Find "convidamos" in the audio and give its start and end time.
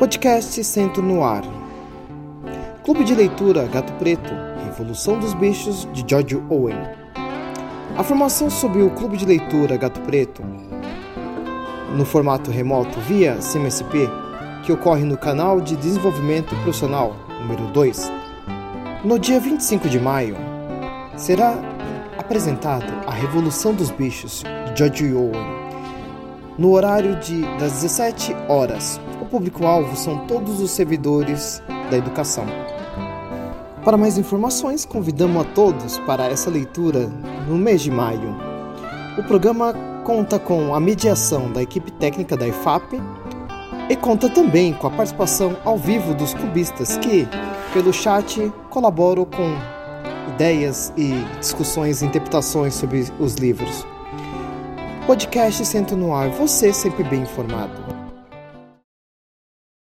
34.84-35.42